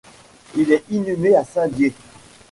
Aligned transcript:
Il 0.57 0.71
est 0.71 0.83
inhumé 0.89 1.35
à 1.35 1.43
Saint-Dié. 1.43 1.93